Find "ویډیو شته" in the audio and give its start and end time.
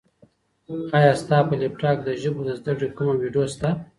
3.21-3.69